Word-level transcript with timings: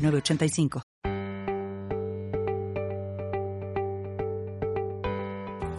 906985. 0.00 0.82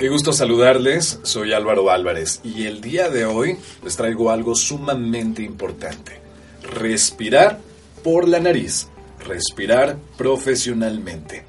Qué 0.01 0.09
gusto 0.09 0.33
saludarles, 0.33 1.19
soy 1.21 1.53
Álvaro 1.53 1.91
Álvarez 1.91 2.41
y 2.43 2.65
el 2.65 2.81
día 2.81 3.09
de 3.09 3.25
hoy 3.25 3.57
les 3.83 3.95
traigo 3.95 4.31
algo 4.31 4.55
sumamente 4.55 5.43
importante. 5.43 6.19
Respirar 6.63 7.59
por 8.03 8.27
la 8.27 8.39
nariz, 8.39 8.87
respirar 9.19 9.97
profesionalmente. 10.17 11.43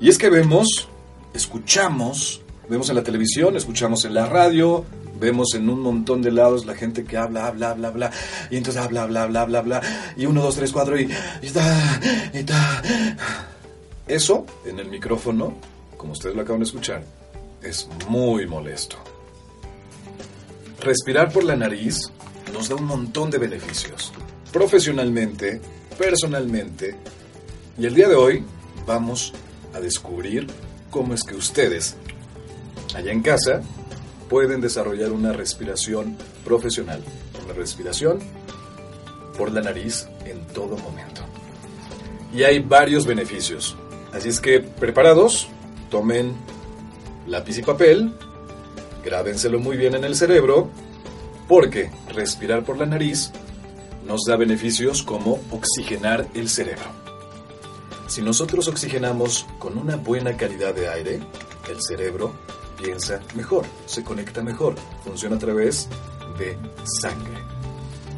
Y 0.00 0.10
es 0.10 0.16
que 0.16 0.30
vemos, 0.30 0.88
escuchamos, 1.34 2.41
vemos 2.72 2.88
en 2.88 2.96
la 2.96 3.02
televisión, 3.02 3.54
escuchamos 3.54 4.06
en 4.06 4.14
la 4.14 4.24
radio, 4.24 4.86
vemos 5.20 5.54
en 5.54 5.68
un 5.68 5.80
montón 5.80 6.22
de 6.22 6.32
lados 6.32 6.64
la 6.64 6.74
gente 6.74 7.04
que 7.04 7.18
habla, 7.18 7.46
habla, 7.46 7.72
habla, 7.72 7.88
habla, 7.88 8.10
y 8.50 8.56
entonces 8.56 8.80
habla, 8.80 9.02
habla, 9.02 9.24
habla, 9.24 9.42
habla, 9.42 9.58
habla, 9.58 9.82
y 10.16 10.24
uno, 10.24 10.42
dos, 10.42 10.56
tres, 10.56 10.72
cuatro, 10.72 10.98
y, 10.98 11.02
y 11.42 11.46
está, 11.46 12.00
y 12.32 12.38
está. 12.38 12.82
Eso 14.08 14.46
en 14.64 14.78
el 14.78 14.88
micrófono, 14.88 15.52
como 15.98 16.12
ustedes 16.12 16.34
lo 16.34 16.40
acaban 16.40 16.60
de 16.60 16.64
escuchar, 16.64 17.04
es 17.62 17.90
muy 18.08 18.46
molesto. 18.46 18.96
Respirar 20.80 21.30
por 21.30 21.44
la 21.44 21.56
nariz 21.56 22.10
nos 22.54 22.70
da 22.70 22.76
un 22.76 22.86
montón 22.86 23.30
de 23.30 23.36
beneficios, 23.36 24.14
profesionalmente, 24.50 25.60
personalmente, 25.98 26.96
y 27.76 27.84
el 27.84 27.94
día 27.94 28.08
de 28.08 28.14
hoy 28.14 28.42
vamos 28.86 29.34
a 29.74 29.80
descubrir 29.80 30.46
cómo 30.90 31.12
es 31.12 31.22
que 31.22 31.34
ustedes, 31.34 31.96
allá 32.94 33.12
en 33.12 33.22
casa, 33.22 33.62
pueden 34.28 34.60
desarrollar 34.60 35.12
una 35.12 35.32
respiración 35.32 36.16
profesional, 36.44 37.02
una 37.44 37.52
respiración 37.52 38.18
por 39.36 39.52
la 39.52 39.60
nariz 39.60 40.08
en 40.24 40.46
todo 40.48 40.76
momento. 40.78 41.22
Y 42.32 42.44
hay 42.44 42.60
varios 42.60 43.06
beneficios. 43.06 43.76
Así 44.12 44.28
es 44.28 44.40
que, 44.40 44.60
preparados, 44.60 45.48
tomen 45.90 46.34
lápiz 47.26 47.58
y 47.58 47.62
papel, 47.62 48.12
grábenselo 49.04 49.58
muy 49.58 49.76
bien 49.76 49.94
en 49.94 50.04
el 50.04 50.16
cerebro, 50.16 50.70
porque 51.48 51.90
respirar 52.08 52.64
por 52.64 52.78
la 52.78 52.86
nariz 52.86 53.32
nos 54.06 54.24
da 54.24 54.36
beneficios 54.36 55.02
como 55.02 55.40
oxigenar 55.50 56.26
el 56.34 56.48
cerebro. 56.48 57.02
Si 58.08 58.22
nosotros 58.22 58.68
oxigenamos 58.68 59.46
con 59.58 59.78
una 59.78 59.96
buena 59.96 60.36
calidad 60.36 60.74
de 60.74 60.88
aire, 60.88 61.20
el 61.70 61.80
cerebro 61.80 62.34
piensa 62.82 63.20
mejor, 63.34 63.64
se 63.86 64.02
conecta 64.02 64.42
mejor, 64.42 64.74
funciona 65.04 65.36
a 65.36 65.38
través 65.38 65.88
de 66.38 66.56
sangre. 67.00 67.38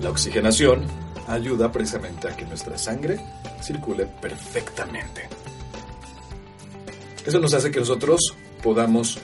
La 0.01 0.11
oxigenación 0.11 0.85
ayuda 1.29 1.71
precisamente 1.71 2.29
a 2.29 2.37
que 2.37 2.45
nuestra 2.45 2.79
sangre 2.79 3.21
circule 3.63 4.07
perfectamente. 4.07 5.29
Eso 7.25 7.39
nos 7.41 7.55
hace 7.55 7.71
que 7.71 7.81
nosotros 7.81 8.35
podamos 8.63 9.19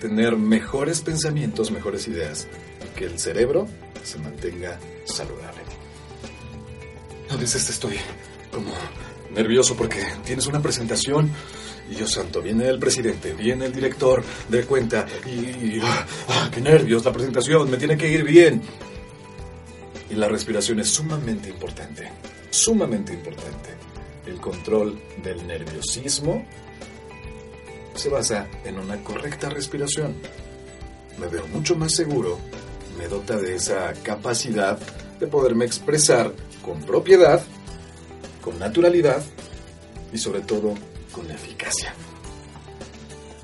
tener 0.00 0.36
mejores 0.36 1.00
pensamientos, 1.00 1.70
mejores 1.70 2.08
ideas 2.08 2.46
y 2.84 2.98
que 2.98 3.04
el 3.04 3.18
cerebro 3.18 3.68
se 4.02 4.18
mantenga 4.18 4.78
saludable. 5.04 5.62
A 7.30 7.36
veces 7.36 7.68
estoy 7.70 7.96
como 8.52 8.72
nervioso 9.34 9.76
porque 9.76 10.02
tienes 10.24 10.46
una 10.46 10.60
presentación 10.60 11.30
y 11.90 11.94
Dios 11.94 12.12
santo, 12.12 12.42
viene 12.42 12.68
el 12.68 12.78
presidente, 12.78 13.32
viene 13.32 13.66
el 13.66 13.72
director 13.72 14.22
de 14.48 14.64
cuenta 14.64 15.06
y, 15.26 15.78
ah, 15.82 16.50
qué 16.52 16.60
nervios, 16.60 17.04
la 17.04 17.12
presentación, 17.12 17.70
me 17.70 17.76
tiene 17.76 17.96
que 17.96 18.10
ir 18.10 18.24
bien. 18.24 18.60
Y 20.10 20.14
la 20.14 20.28
respiración 20.28 20.80
es 20.80 20.88
sumamente 20.88 21.48
importante, 21.48 22.10
sumamente 22.50 23.12
importante. 23.12 23.70
El 24.26 24.40
control 24.40 25.00
del 25.22 25.46
nerviosismo 25.46 26.44
se 27.94 28.08
basa 28.08 28.48
en 28.64 28.78
una 28.78 29.02
correcta 29.02 29.48
respiración. 29.48 30.14
Me 31.18 31.28
veo 31.28 31.46
mucho 31.48 31.76
más 31.76 31.94
seguro, 31.94 32.38
me 32.98 33.08
dota 33.08 33.36
de 33.36 33.54
esa 33.54 33.92
capacidad 34.02 34.78
de 35.18 35.26
poderme 35.26 35.64
expresar 35.64 36.32
con 36.62 36.80
propiedad, 36.82 37.42
con 38.46 38.60
naturalidad 38.60 39.24
y 40.12 40.18
sobre 40.18 40.40
todo 40.40 40.72
con 41.10 41.28
eficacia. 41.32 41.92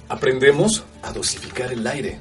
Aprendemos 0.08 0.84
a 1.02 1.12
dosificar 1.12 1.72
el 1.72 1.84
aire. 1.84 2.20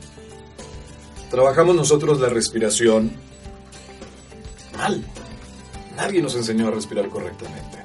Trabajamos 1.30 1.76
nosotros 1.76 2.20
la 2.20 2.30
respiración 2.30 3.12
mal. 4.76 5.06
Nadie 5.96 6.24
nos 6.24 6.36
enseñó 6.36 6.70
a 6.70 6.72
respirar 6.72 7.08
correctamente. 7.10 7.78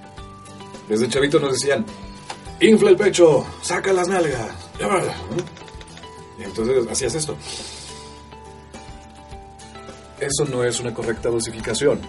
Desde 0.89 1.11
chavito 1.11 1.41
nos 1.41 1.53
decían, 1.53 1.85
infla 2.61 2.89
el 2.89 2.97
pecho, 2.97 3.45
saca 3.61 3.93
las 3.93 4.09
nalgas. 4.09 4.49
Y 6.39 6.43
entonces 6.43 6.87
hacías 6.91 7.15
esto. 7.15 7.37
Eso 10.19 10.47
no 10.47 10.65
es 10.65 10.81
una 10.81 10.95
correcta 10.95 11.29
dosificación. 11.29 12.01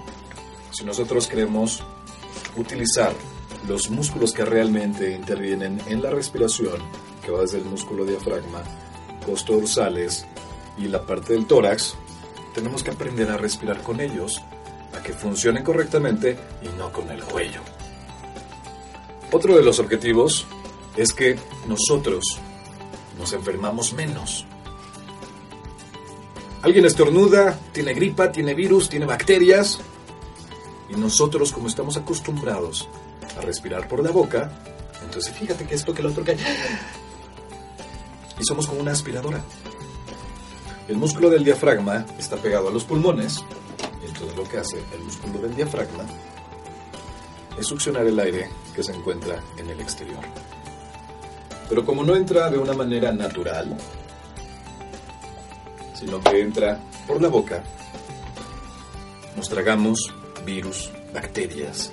Si 0.71 0.85
nosotros 0.85 1.27
queremos 1.27 1.83
utilizar 2.57 3.13
los 3.67 3.89
músculos 3.89 4.33
que 4.33 4.45
realmente 4.45 5.13
intervienen 5.13 5.81
en 5.87 6.01
la 6.01 6.09
respiración, 6.09 6.77
que 7.23 7.31
va 7.31 7.41
desde 7.41 7.59
el 7.59 7.65
músculo 7.65 8.05
diafragma, 8.05 8.63
dorsales 9.45 10.25
y 10.77 10.87
la 10.87 11.05
parte 11.05 11.33
del 11.33 11.45
tórax, 11.45 11.95
tenemos 12.53 12.83
que 12.83 12.91
aprender 12.91 13.29
a 13.29 13.37
respirar 13.37 13.81
con 13.83 13.99
ellos, 13.99 14.41
a 14.97 15.03
que 15.03 15.13
funcionen 15.13 15.63
correctamente 15.63 16.37
y 16.61 16.77
no 16.77 16.91
con 16.91 17.09
el 17.09 17.23
cuello. 17.23 17.61
Otro 19.31 19.55
de 19.55 19.63
los 19.63 19.79
objetivos 19.79 20.45
es 20.95 21.13
que 21.13 21.37
nosotros 21.67 22.23
nos 23.19 23.33
enfermamos 23.33 23.93
menos. 23.93 24.45
Alguien 26.61 26.85
estornuda, 26.85 27.59
tiene 27.71 27.93
gripa, 27.93 28.31
tiene 28.31 28.53
virus, 28.53 28.89
tiene 28.89 29.05
bacterias, 29.05 29.79
y 30.89 30.95
nosotros 30.95 31.51
como 31.51 31.67
estamos 31.67 31.97
acostumbrados 31.97 32.87
a 33.37 33.41
respirar 33.41 33.87
por 33.87 34.03
la 34.03 34.11
boca, 34.11 34.51
entonces 35.03 35.33
fíjate 35.33 35.65
que 35.65 35.75
esto 35.75 35.93
que 35.93 36.01
el 36.01 36.07
otro 36.07 36.23
cae. 36.23 36.37
Y 38.39 38.43
somos 38.43 38.67
como 38.67 38.81
una 38.81 38.91
aspiradora. 38.91 39.41
El 40.87 40.97
músculo 40.97 41.29
del 41.29 41.43
diafragma 41.43 42.05
está 42.17 42.37
pegado 42.37 42.69
a 42.69 42.71
los 42.71 42.83
pulmones, 42.85 43.43
y 44.01 44.07
entonces 44.07 44.37
lo 44.37 44.43
que 44.47 44.57
hace 44.57 44.77
el 44.93 45.03
músculo 45.03 45.39
del 45.39 45.55
diafragma 45.55 46.03
es 47.59 47.65
succionar 47.65 48.05
el 48.05 48.19
aire 48.19 48.49
que 48.75 48.83
se 48.83 48.93
encuentra 48.93 49.41
en 49.57 49.69
el 49.69 49.81
exterior. 49.81 50.23
Pero 51.67 51.85
como 51.85 52.03
no 52.03 52.15
entra 52.15 52.49
de 52.49 52.57
una 52.57 52.73
manera 52.73 53.11
natural, 53.11 53.75
sino 55.93 56.21
que 56.21 56.41
entra 56.41 56.79
por 57.07 57.21
la 57.21 57.27
boca, 57.27 57.63
nos 59.35 59.49
tragamos 59.49 60.13
virus, 60.47 60.89
bacterias, 61.13 61.91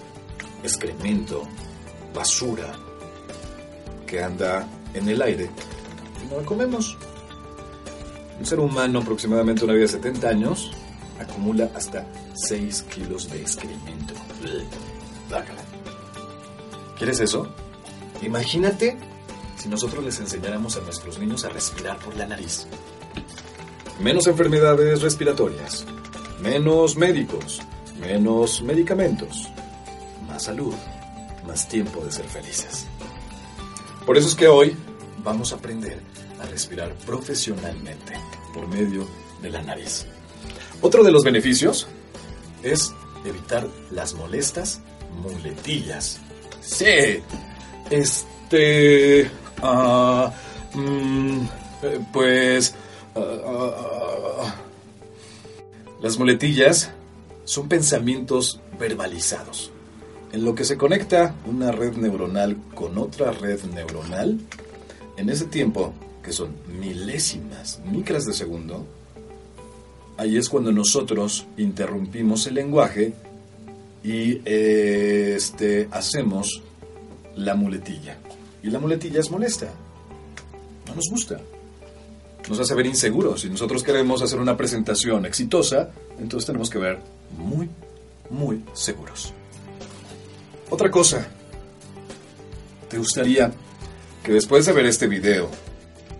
excremento, 0.63 1.43
basura 2.15 2.73
que 4.07 4.23
anda 4.23 4.67
en 4.95 5.09
el 5.09 5.21
aire 5.21 5.51
y 6.23 6.31
no 6.31 6.41
la 6.41 6.47
comemos. 6.47 6.97
Un 8.39 8.47
ser 8.47 8.61
humano 8.61 9.01
aproximadamente 9.01 9.65
una 9.65 9.75
vida 9.75 9.87
de 9.87 9.93
70 9.93 10.29
años 10.29 10.71
acumula 11.19 11.69
hasta 11.75 12.07
6 12.35 12.83
kilos 12.95 13.29
de 13.29 13.41
excremento. 13.41 14.15
¿Quieres 16.97 17.21
eso? 17.21 17.49
Imagínate 18.23 18.97
si 19.57 19.69
nosotros 19.69 20.05
les 20.05 20.21
enseñáramos 20.21 20.77
a 20.77 20.81
nuestros 20.81 21.19
niños 21.19 21.45
a 21.45 21.49
respirar 21.49 21.99
por 21.99 22.17
la 22.17 22.27
nariz. 22.27 22.67
Menos 24.01 24.27
enfermedades 24.29 25.03
respiratorias, 25.03 25.85
menos 26.41 26.97
médicos, 26.97 27.61
menos 28.01 28.63
medicamentos, 28.63 29.49
más 30.27 30.45
salud, 30.45 30.75
más 31.47 31.69
tiempo 31.69 32.05
de 32.05 32.13
ser 32.13 32.27
felices. 32.27 32.87
Por 34.07 34.17
eso 34.17 34.29
es 34.29 34.35
que 34.35 34.49
hoy 34.49 34.77
vamos 35.23 35.53
a 35.53 35.57
aprender 35.57 35.99
a 36.41 36.47
respirar 36.47 36.95
profesionalmente 37.07 38.15
por 38.53 38.69
medio 38.69 39.07
de 39.41 39.51
la 39.51 39.63
nariz. 39.63 40.07
Otro 40.81 41.03
de 41.03 41.11
los 41.11 41.25
beneficios 41.25 41.87
es 42.63 42.93
evitar 43.25 43.67
las 43.91 44.15
molestas 44.15 44.81
muletillas. 45.23 46.21
Sí. 46.61 47.23
Este... 47.91 49.31
ah, 49.63 50.33
mm, 50.75 51.41
eh, 51.83 52.01
pues... 52.13 52.75
ah, 53.15 53.21
ah, 53.47 54.55
las 56.03 56.19
muletillas 56.19 56.91
son 57.45 57.69
pensamientos 57.69 58.61
verbalizados. 58.79 59.71
En 60.33 60.45
lo 60.45 60.55
que 60.55 60.65
se 60.65 60.77
conecta 60.77 61.35
una 61.47 61.71
red 61.71 61.95
neuronal 61.97 62.57
con 62.75 62.99
otra 62.99 63.31
red 63.31 63.63
neuronal, 63.73 64.41
en 65.17 65.29
ese 65.29 65.45
tiempo, 65.45 65.95
que 66.23 66.33
son 66.33 66.57
milésimas, 66.81 67.81
micras 67.91 68.25
de 68.25 68.33
segundo, 68.33 68.85
ahí 70.17 70.37
es 70.37 70.49
cuando 70.49 70.73
nosotros 70.73 71.47
interrumpimos 71.57 72.47
el 72.47 72.55
lenguaje 72.55 73.15
y 74.03 74.41
este, 74.45 75.89
hacemos 75.93 76.63
la 77.37 77.55
muletilla. 77.55 78.19
Y 78.63 78.71
la 78.71 78.81
muletilla 78.81 79.21
es 79.21 79.31
molesta. 79.31 79.73
No 80.87 80.95
nos 80.95 81.09
gusta. 81.11 81.41
Nos 82.49 82.61
hace 82.61 82.75
ver 82.75 82.87
inseguros. 82.87 83.43
Si 83.43 83.49
nosotros 83.49 83.83
queremos 83.83 84.21
hacer 84.23 84.41
una 84.41 84.57
presentación 84.57 85.25
exitosa, 85.27 85.91
entonces 86.19 86.47
tenemos 86.47 86.69
que 86.71 86.79
ver 86.79 86.99
muy, 87.37 87.71
muy 88.31 88.65
seguros. 88.73 89.33
Otra 90.71 90.91
cosa. 90.91 91.27
¿Te 92.89 92.99
gustaría 92.99 93.53
que 94.23 94.33
después 94.33 94.67
de 94.67 94.73
ver 94.73 94.87
este 94.87 95.07
video 95.07 95.51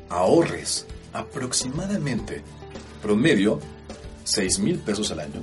ahorres 0.09 0.87
aproximadamente 1.13 2.43
promedio 3.03 3.61
6 4.25 4.59
mil 4.59 4.79
pesos 4.79 5.11
al 5.11 5.21
año? 5.21 5.43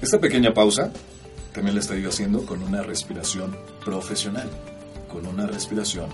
Esta 0.00 0.18
pequeña 0.18 0.54
pausa 0.54 0.92
también 1.52 1.74
la 1.74 1.80
estoy 1.80 2.04
haciendo 2.04 2.46
con 2.46 2.62
una 2.62 2.82
respiración 2.82 3.56
profesional, 3.84 4.48
con 5.10 5.26
una 5.26 5.46
respiración 5.46 6.08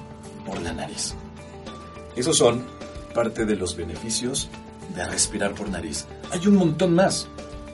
por 0.46 0.60
la 0.62 0.72
nariz. 0.72 1.14
Esos 2.16 2.38
son 2.38 2.64
parte 3.14 3.44
de 3.44 3.56
los 3.56 3.76
beneficios 3.76 4.48
de 4.94 5.04
respirar 5.04 5.54
por 5.54 5.68
nariz. 5.68 6.06
Hay 6.30 6.46
un 6.46 6.56
montón 6.56 6.94
más, 6.94 7.26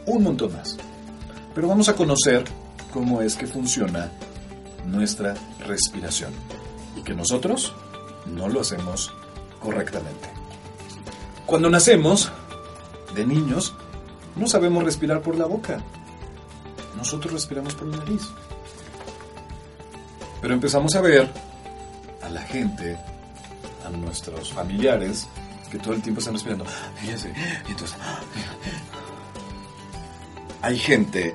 un 0.06 0.22
montón 0.22 0.52
más. 0.52 0.76
Pero 1.54 1.68
vamos 1.68 1.88
a 1.88 1.96
conocer 1.96 2.44
cómo 2.92 3.22
es 3.22 3.36
que 3.36 3.46
funciona 3.46 4.10
nuestra 4.86 5.34
respiración 5.66 6.32
y 6.96 7.02
que 7.02 7.14
nosotros 7.14 7.72
no 8.26 8.48
lo 8.48 8.60
hacemos 8.60 9.12
correctamente. 9.60 10.28
Cuando 11.46 11.68
nacemos, 11.68 12.30
de 13.14 13.26
niños, 13.26 13.74
no 14.36 14.46
sabemos 14.46 14.84
respirar 14.84 15.20
por 15.20 15.36
la 15.36 15.46
boca. 15.46 15.80
Nosotros 16.96 17.32
respiramos 17.32 17.74
por 17.74 17.88
la 17.88 17.96
nariz. 17.98 18.22
Pero 20.40 20.54
empezamos 20.54 20.94
a 20.94 21.00
ver 21.00 21.28
a 22.22 22.28
la 22.28 22.42
gente, 22.42 22.96
a 23.84 23.90
nuestros 23.90 24.52
familiares, 24.52 25.28
que 25.70 25.78
todo 25.78 25.94
el 25.94 26.02
tiempo 26.02 26.19
están 26.20 26.34
respirando. 26.34 26.64
Fíjense, 26.96 27.32
y 27.69 27.70
entonces, 27.70 27.96
hay 30.62 30.78
gente 30.78 31.34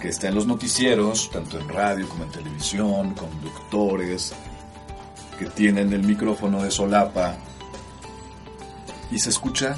que 0.00 0.08
está 0.08 0.28
en 0.28 0.34
los 0.34 0.46
noticieros, 0.46 1.30
tanto 1.30 1.58
en 1.58 1.68
radio 1.68 2.08
como 2.08 2.24
en 2.24 2.30
televisión, 2.30 3.14
conductores, 3.14 4.32
que 5.38 5.46
tienen 5.46 5.92
el 5.92 6.02
micrófono 6.02 6.62
de 6.62 6.70
solapa 6.70 7.36
y 9.10 9.18
se 9.18 9.30
escucha 9.30 9.76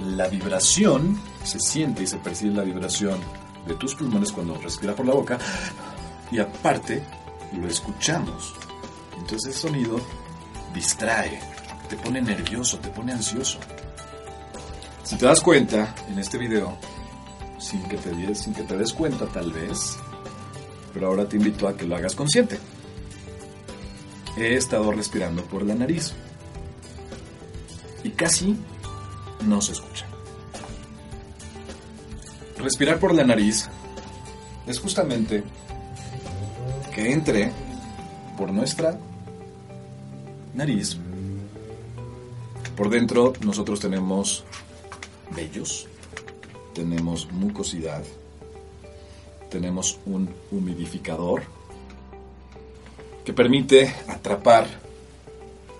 la 0.00 0.28
vibración, 0.28 1.18
se 1.44 1.58
siente 1.60 2.02
y 2.02 2.06
se 2.06 2.18
percibe 2.18 2.54
la 2.54 2.62
vibración 2.62 3.18
de 3.66 3.74
tus 3.74 3.94
pulmones 3.94 4.32
cuando 4.32 4.58
respiras 4.58 4.94
por 4.94 5.06
la 5.06 5.14
boca 5.14 5.38
y 6.30 6.38
aparte 6.38 7.02
lo 7.58 7.68
escuchamos. 7.68 8.54
Entonces 9.16 9.50
ese 9.50 9.68
sonido 9.68 10.00
distrae, 10.74 11.40
te 11.88 11.96
pone 11.96 12.20
nervioso, 12.20 12.78
te 12.78 12.88
pone 12.88 13.12
ansioso. 13.12 13.58
Si 15.02 15.16
te 15.16 15.24
das 15.24 15.40
cuenta 15.40 15.94
en 16.08 16.18
este 16.18 16.36
video, 16.38 16.76
sin 17.58 17.82
que 17.84 17.96
te 17.96 18.10
des, 18.10 18.38
sin 18.40 18.54
que 18.54 18.62
te 18.62 18.76
des 18.76 18.92
cuenta 18.92 19.26
tal 19.26 19.52
vez, 19.52 19.96
pero 20.92 21.08
ahora 21.08 21.28
te 21.28 21.36
invito 21.36 21.68
a 21.68 21.76
que 21.76 21.86
lo 21.86 21.96
hagas 21.96 22.14
consciente. 22.14 22.58
He 24.36 24.54
estado 24.54 24.90
respirando 24.92 25.42
por 25.44 25.64
la 25.64 25.74
nariz 25.74 26.12
y 28.02 28.10
casi 28.10 28.56
no 29.44 29.60
se 29.60 29.72
escucha. 29.72 30.06
Respirar 32.58 32.98
por 32.98 33.14
la 33.14 33.24
nariz 33.24 33.68
es 34.66 34.80
justamente 34.80 35.44
que 36.94 37.12
entre 37.12 37.52
por 38.36 38.52
nuestra 38.52 38.98
nariz. 40.54 40.98
Por 42.76 42.90
dentro 42.90 43.32
nosotros 43.40 43.80
tenemos 43.80 44.44
vellos, 45.34 45.86
tenemos 46.74 47.32
mucosidad, 47.32 48.04
tenemos 49.50 49.98
un 50.04 50.28
humidificador 50.50 51.42
que 53.24 53.32
permite 53.32 53.94
atrapar 54.08 54.66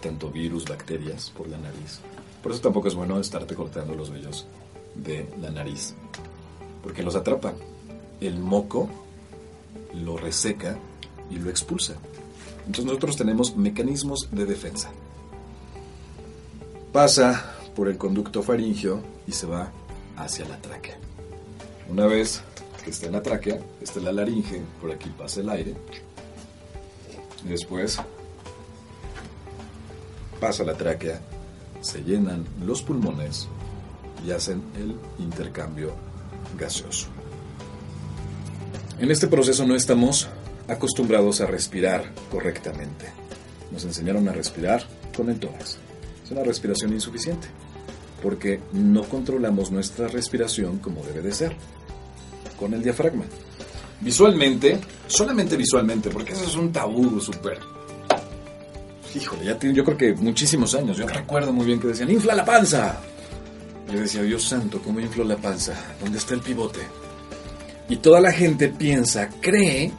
tanto 0.00 0.30
virus, 0.30 0.64
bacterias 0.64 1.30
por 1.36 1.48
la 1.48 1.58
nariz. 1.58 2.00
Por 2.42 2.52
eso 2.52 2.62
tampoco 2.62 2.88
es 2.88 2.94
bueno 2.94 3.20
estarte 3.20 3.54
cortando 3.54 3.94
los 3.94 4.10
vellos 4.10 4.46
de 4.94 5.28
la 5.40 5.50
nariz, 5.50 5.94
porque 6.82 7.02
los 7.02 7.14
atrapa. 7.14 7.52
El 8.22 8.38
moco 8.38 8.88
lo 9.92 10.16
reseca 10.16 10.78
y 11.30 11.36
lo 11.36 11.50
expulsa. 11.50 11.96
Entonces 12.60 12.86
nosotros 12.86 13.16
tenemos 13.16 13.54
mecanismos 13.54 14.28
de 14.30 14.46
defensa. 14.46 14.90
Pasa 16.96 17.52
por 17.74 17.88
el 17.88 17.98
conducto 17.98 18.42
faríngeo 18.42 19.02
y 19.26 19.32
se 19.32 19.46
va 19.46 19.70
hacia 20.16 20.48
la 20.48 20.56
tráquea. 20.56 20.96
Una 21.90 22.06
vez 22.06 22.40
que 22.82 22.88
está 22.88 23.04
en 23.04 23.12
la 23.12 23.22
tráquea, 23.22 23.60
está 23.82 24.00
la 24.00 24.12
laringe, 24.12 24.62
por 24.80 24.90
aquí 24.90 25.10
pasa 25.10 25.40
el 25.42 25.50
aire. 25.50 25.74
Después 27.44 27.98
pasa 30.40 30.64
la 30.64 30.72
tráquea, 30.72 31.20
se 31.82 32.02
llenan 32.02 32.46
los 32.64 32.80
pulmones 32.80 33.46
y 34.26 34.30
hacen 34.30 34.62
el 34.78 34.96
intercambio 35.22 35.92
gaseoso. 36.58 37.08
En 38.98 39.10
este 39.10 39.26
proceso 39.26 39.66
no 39.66 39.74
estamos 39.74 40.28
acostumbrados 40.66 41.42
a 41.42 41.46
respirar 41.46 42.10
correctamente. 42.30 43.04
Nos 43.70 43.84
enseñaron 43.84 44.26
a 44.30 44.32
respirar 44.32 44.82
con 45.14 45.28
el 45.28 45.38
tórax. 45.38 45.76
Es 46.26 46.32
una 46.32 46.42
respiración 46.42 46.92
insuficiente 46.92 47.46
porque 48.20 48.58
no 48.72 49.04
controlamos 49.04 49.70
nuestra 49.70 50.08
respiración 50.08 50.78
como 50.78 51.00
debe 51.04 51.22
de 51.22 51.30
ser, 51.30 51.54
con 52.58 52.74
el 52.74 52.82
diafragma. 52.82 53.22
Visualmente, 54.00 54.80
solamente 55.06 55.56
visualmente, 55.56 56.10
porque 56.10 56.32
eso 56.32 56.42
es 56.42 56.56
un 56.56 56.72
tabú 56.72 57.20
súper... 57.20 57.60
Híjole, 59.14 59.44
ya 59.44 59.56
tiene 59.56 59.76
yo 59.76 59.84
creo 59.84 59.96
que 59.96 60.14
muchísimos 60.14 60.74
años. 60.74 60.96
Yo 60.96 61.06
recuerdo 61.06 61.52
muy 61.52 61.64
bien 61.64 61.78
que 61.78 61.86
decían, 61.86 62.10
infla 62.10 62.34
la 62.34 62.44
panza. 62.44 62.98
Yo 63.92 64.00
decía, 64.00 64.22
Dios 64.22 64.42
santo, 64.42 64.82
¿cómo 64.82 64.98
inflo 64.98 65.22
la 65.22 65.36
panza? 65.36 65.74
¿Dónde 66.02 66.18
está 66.18 66.34
el 66.34 66.40
pivote? 66.40 66.80
Y 67.88 67.98
toda 67.98 68.20
la 68.20 68.32
gente 68.32 68.68
piensa, 68.68 69.28
cree 69.40 69.92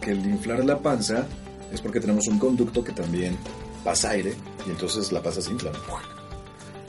que 0.00 0.10
el 0.10 0.26
inflar 0.26 0.64
la 0.64 0.80
panza 0.80 1.28
es 1.72 1.80
porque 1.80 2.00
tenemos 2.00 2.26
un 2.26 2.40
conducto 2.40 2.82
que 2.82 2.90
también 2.90 3.38
pasa 3.84 4.10
aire 4.10 4.34
y 4.66 4.70
entonces 4.70 5.12
la 5.12 5.22
panza 5.22 5.42
se 5.42 5.50
infla. 5.50 5.70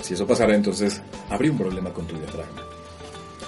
Si 0.02 0.14
eso 0.14 0.26
pasara, 0.26 0.56
entonces 0.56 1.02
habría 1.30 1.52
un 1.52 1.58
problema 1.58 1.92
con 1.92 2.08
tu 2.08 2.16
diafragma. 2.16 2.64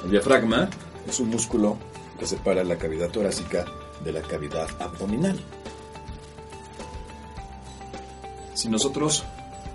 El 0.04 0.12
diafragma 0.12 0.70
es 1.08 1.20
un 1.20 1.30
músculo 1.30 1.78
que 2.20 2.28
separa 2.28 2.64
la 2.64 2.78
cavidad 2.78 3.10
torácica 3.10 3.66
de 4.04 4.12
la 4.12 4.22
cavidad 4.22 4.68
abdominal. 4.80 5.40
Si 8.54 8.70
nosotros 8.70 9.24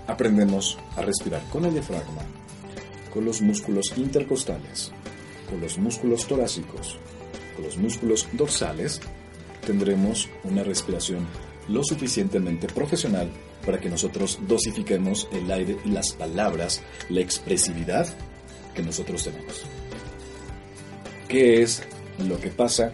aprendemos 0.07 0.77
a 0.97 1.01
respirar 1.01 1.41
con 1.49 1.65
el 1.65 1.73
diafragma, 1.73 2.21
con 3.13 3.25
los 3.25 3.41
músculos 3.41 3.93
intercostales, 3.95 4.91
con 5.49 5.61
los 5.61 5.77
músculos 5.77 6.27
torácicos, 6.27 6.97
con 7.55 7.65
los 7.65 7.77
músculos 7.77 8.27
dorsales, 8.33 8.99
tendremos 9.65 10.29
una 10.43 10.63
respiración 10.63 11.25
lo 11.67 11.83
suficientemente 11.83 12.67
profesional 12.67 13.29
para 13.65 13.79
que 13.79 13.89
nosotros 13.89 14.39
dosifiquemos 14.47 15.27
el 15.31 15.49
aire 15.51 15.77
y 15.85 15.89
las 15.89 16.13
palabras, 16.13 16.81
la 17.09 17.21
expresividad 17.21 18.07
que 18.73 18.83
nosotros 18.83 19.23
tenemos. 19.23 19.63
¿Qué 21.27 21.61
es 21.61 21.83
lo 22.19 22.39
que 22.39 22.49
pasa 22.49 22.93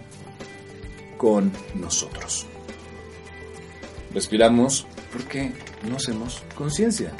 con 1.17 1.51
nosotros? 1.75 2.45
Respiramos 4.13 4.85
porque 5.11 5.51
no 5.87 5.97
hacemos 5.97 6.43
conciencia. 6.55 7.11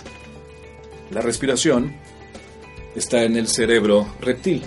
La 1.12 1.22
respiración 1.22 1.96
está 2.96 3.24
en 3.24 3.36
el 3.36 3.48
cerebro 3.48 4.08
reptil. 4.22 4.64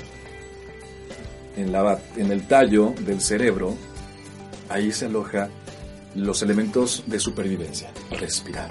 En, 1.57 1.71
la, 1.71 2.01
en 2.17 2.33
el 2.33 2.47
tallo 2.49 2.95
del 3.01 3.21
cerebro 3.21 3.77
ahí 4.69 4.91
se 4.91 5.07
aloja 5.07 5.51
los 6.15 6.43
elementos 6.43 7.05
de 7.07 7.19
supervivencia, 7.19 7.93
respirar. 8.11 8.71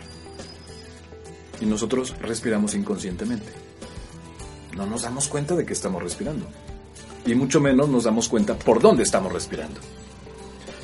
Y 1.60 1.66
nosotros 1.66 2.16
respiramos 2.22 2.74
inconscientemente. 2.74 3.52
No 4.76 4.86
nos 4.86 5.04
damos 5.04 5.28
cuenta 5.28 5.56
de 5.56 5.66
que 5.66 5.74
estamos 5.74 6.02
respirando. 6.02 6.46
Y 7.26 7.36
mucho 7.36 7.60
menos 7.60 7.90
nos 7.90 8.04
damos 8.04 8.30
cuenta 8.30 8.58
por 8.58 8.82
dónde 8.82 9.04
estamos 9.04 9.32
respirando. 9.32 9.80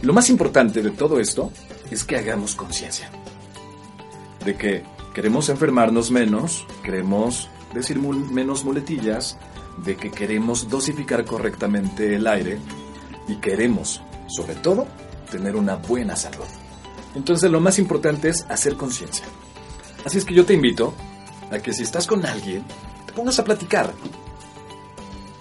Lo 0.03 0.13
más 0.13 0.29
importante 0.29 0.83
de 0.83 0.91
todo 0.91 1.19
esto 1.19 1.51
es 1.89 2.03
que 2.03 2.17
hagamos 2.17 2.55
conciencia. 2.55 3.09
De 4.45 4.55
que 4.55 4.83
queremos 5.13 5.49
enfermarnos 5.49 6.11
menos, 6.11 6.65
queremos 6.83 7.49
decir 7.73 7.99
menos 7.99 8.63
muletillas, 8.63 9.37
de 9.83 9.95
que 9.95 10.11
queremos 10.11 10.69
dosificar 10.69 11.25
correctamente 11.25 12.15
el 12.15 12.27
aire 12.27 12.59
y 13.27 13.35
queremos, 13.37 14.01
sobre 14.27 14.55
todo, 14.55 14.87
tener 15.29 15.55
una 15.55 15.75
buena 15.75 16.15
salud. 16.15 16.46
Entonces 17.15 17.50
lo 17.50 17.60
más 17.60 17.79
importante 17.79 18.29
es 18.29 18.46
hacer 18.50 18.75
conciencia. 18.75 19.25
Así 20.05 20.17
es 20.17 20.25
que 20.25 20.34
yo 20.34 20.46
te 20.46 20.53
invito 20.53 20.93
a 21.51 21.60
que 21.60 21.74
si 21.74 21.84
estás 21.84 22.07
con 22.07 22.25
alguien, 22.25 22.63
te 23.05 23.13
pongas 23.13 23.39
a 23.39 23.43
platicar 23.43 23.93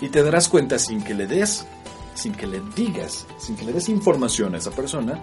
y 0.01 0.09
te 0.09 0.23
darás 0.23 0.49
cuenta 0.49 0.79
sin 0.79 1.03
que 1.03 1.15
le 1.15 1.27
des, 1.27 1.67
sin 2.15 2.33
que 2.33 2.47
le 2.47 2.61
digas, 2.75 3.27
sin 3.39 3.57
que 3.57 3.65
le 3.65 3.73
des 3.73 3.89
información 3.89 4.55
a 4.55 4.59
esa 4.59 4.71
persona, 4.71 5.21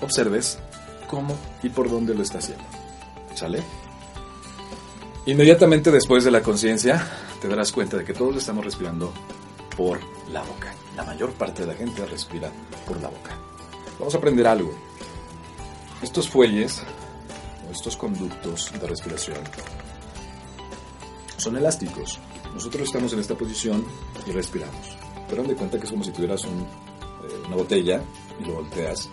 observes 0.00 0.58
cómo 1.06 1.36
y 1.62 1.68
por 1.68 1.90
dónde 1.90 2.14
lo 2.14 2.22
está 2.22 2.38
haciendo. 2.38 2.64
¿Sale? 3.34 3.62
Inmediatamente 5.26 5.90
después 5.90 6.24
de 6.24 6.30
la 6.30 6.42
conciencia, 6.42 7.06
te 7.40 7.48
darás 7.48 7.72
cuenta 7.72 7.96
de 7.96 8.04
que 8.04 8.12
todos 8.12 8.36
estamos 8.36 8.64
respirando 8.64 9.12
por 9.76 10.00
la 10.30 10.42
boca. 10.42 10.83
La 10.96 11.04
mayor 11.04 11.32
parte 11.32 11.62
de 11.62 11.68
la 11.68 11.74
gente 11.74 12.06
respira 12.06 12.50
por 12.86 13.00
la 13.00 13.08
boca. 13.08 13.36
Vamos 13.98 14.14
a 14.14 14.18
aprender 14.18 14.46
algo. 14.46 14.72
Estos 16.02 16.28
fuelles, 16.28 16.82
estos 17.70 17.96
conductos 17.96 18.72
de 18.80 18.86
respiración, 18.86 19.38
son 21.36 21.56
elásticos. 21.56 22.18
Nosotros 22.54 22.84
estamos 22.84 23.12
en 23.12 23.20
esta 23.20 23.34
posición 23.34 23.84
y 24.26 24.30
respiramos. 24.30 24.96
Pero 25.28 25.42
de 25.42 25.54
cuenta 25.54 25.78
que 25.78 25.84
es 25.84 25.90
como 25.90 26.04
si 26.04 26.10
tuvieras 26.10 26.44
eh, 26.44 26.48
una 27.46 27.56
botella 27.56 28.00
y 28.40 28.44
lo 28.44 28.54
volteas. 28.54 29.08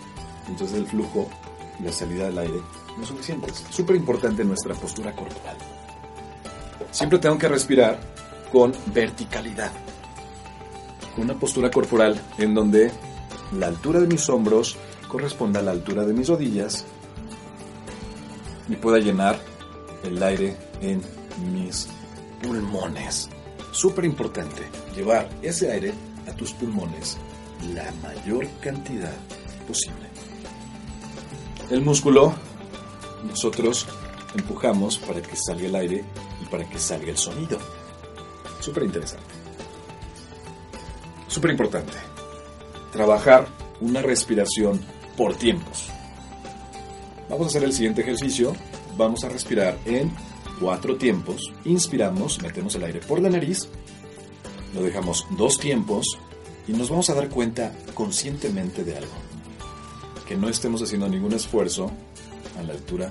Entonces 0.48 0.78
el 0.78 0.88
flujo 0.88 1.30
y 1.80 1.84
la 1.84 1.92
salida 1.92 2.26
del 2.26 2.38
aire 2.38 2.62
no 2.96 3.04
es 3.04 3.10
suficiente. 3.10 3.50
Es 3.50 3.64
súper 3.70 3.96
importante 3.96 4.44
nuestra 4.44 4.76
postura 4.76 5.16
corporal. 5.16 5.58
Siempre 6.92 7.20
tengo 7.20 7.38
que 7.38 7.48
respirar 7.48 8.00
con 8.52 8.74
verticalidad. 8.88 9.72
Una 11.22 11.36
postura 11.36 11.70
corporal 11.70 12.20
en 12.40 12.56
donde 12.56 12.92
la 13.56 13.68
altura 13.68 14.00
de 14.00 14.08
mis 14.08 14.28
hombros 14.28 14.76
corresponda 15.08 15.60
a 15.60 15.64
la 15.64 15.70
altura 15.70 16.04
de 16.04 16.14
mis 16.14 16.28
rodillas 16.28 16.84
y 18.68 18.76
pueda 18.76 18.98
llenar 18.98 19.40
el 20.04 20.22
aire 20.24 20.58
en 20.82 21.00
mis 21.54 21.88
pulmones. 22.42 23.30
Súper 23.72 24.06
importante, 24.06 24.64
llevar 24.96 25.30
ese 25.44 25.72
aire 25.72 25.94
a 26.28 26.32
tus 26.34 26.54
pulmones 26.54 27.20
la 27.76 27.92
mayor 28.02 28.48
cantidad 28.60 29.14
posible. 29.68 30.10
El 31.70 31.84
músculo, 31.84 32.34
nosotros 33.28 33.86
empujamos 34.36 34.98
para 34.98 35.22
que 35.22 35.36
salga 35.36 35.68
el 35.68 35.76
aire 35.76 36.04
y 36.42 36.46
para 36.46 36.68
que 36.68 36.80
salga 36.80 37.12
el 37.12 37.18
sonido. 37.18 37.60
Súper 38.60 38.84
interesante. 38.84 39.31
Súper 41.32 41.52
importante. 41.52 41.94
Trabajar 42.92 43.48
una 43.80 44.02
respiración 44.02 44.82
por 45.16 45.34
tiempos. 45.38 45.88
Vamos 47.30 47.48
a 47.48 47.50
hacer 47.50 47.64
el 47.64 47.72
siguiente 47.72 48.02
ejercicio. 48.02 48.54
Vamos 48.98 49.24
a 49.24 49.30
respirar 49.30 49.78
en 49.86 50.12
cuatro 50.60 50.98
tiempos. 50.98 51.54
Inspiramos, 51.64 52.42
metemos 52.42 52.76
el 52.76 52.84
aire 52.84 53.00
por 53.00 53.22
la 53.22 53.30
nariz, 53.30 53.70
lo 54.74 54.84
dejamos 54.84 55.26
dos 55.38 55.58
tiempos 55.58 56.06
y 56.68 56.74
nos 56.74 56.90
vamos 56.90 57.10
a 57.10 57.14
dar 57.14 57.30
cuenta 57.30 57.72
conscientemente 57.94 58.84
de 58.84 58.98
algo. 58.98 59.14
Que 60.28 60.36
no 60.36 60.50
estemos 60.50 60.82
haciendo 60.82 61.08
ningún 61.08 61.32
esfuerzo 61.32 61.90
a 62.60 62.64
la 62.64 62.74
altura 62.74 63.10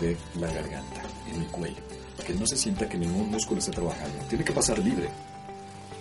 de 0.00 0.16
la 0.40 0.48
garganta, 0.52 1.02
en 1.32 1.42
el 1.42 1.46
cuello. 1.46 1.80
Que 2.26 2.34
no 2.34 2.44
se 2.44 2.56
sienta 2.56 2.88
que 2.88 2.98
ningún 2.98 3.30
músculo 3.30 3.60
esté 3.60 3.70
trabajando. 3.70 4.18
Tiene 4.28 4.44
que 4.44 4.52
pasar 4.52 4.80
libre. 4.80 5.08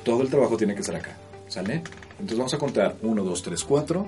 Todo 0.03 0.23
el 0.23 0.29
trabajo 0.31 0.57
tiene 0.57 0.73
que 0.73 0.81
ser 0.81 0.95
acá. 0.95 1.15
¿Sale? 1.51 1.83
Entonces 2.11 2.37
vamos 2.37 2.53
a 2.53 2.57
contar 2.57 2.95
1, 3.01 3.23
2, 3.25 3.41
3, 3.41 3.63
4. 3.65 4.07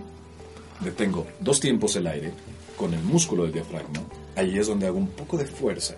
Detengo 0.79 1.27
dos 1.41 1.59
tiempos 1.59 1.93
el 1.97 2.07
aire 2.07 2.31
con 2.77 2.93
el 2.93 3.03
músculo 3.03 3.43
del 3.43 3.51
diafragma. 3.51 3.99
Ahí 4.37 4.57
es 4.57 4.67
donde 4.67 4.87
hago 4.87 4.97
un 4.97 5.09
poco 5.09 5.35
de 5.37 5.45
fuerza. 5.45 5.95